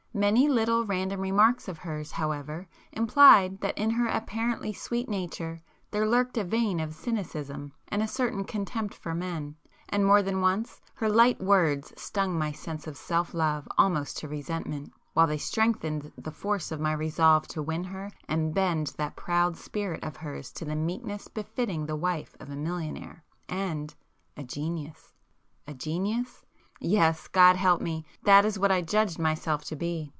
[0.13, 6.05] Many little random remarks of hers however implied that in her apparently sweet nature there
[6.05, 9.55] lurked a vein of cynicism and a certain contempt for men,
[9.87, 14.27] and more than once her light words stung my sense of self love almost to
[14.27, 19.15] resentment, while they strengthened the force of my resolve to win her and bend that
[19.15, 25.13] proud spirit of hers to the meekness befitting the wife of a millionaire and—a genius.
[25.65, 26.43] A genius?
[26.83, 30.09] Yes,—God help me!—that is what I judged myself to be.